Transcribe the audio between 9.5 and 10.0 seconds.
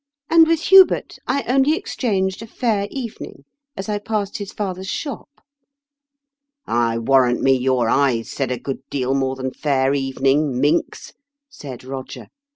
'fair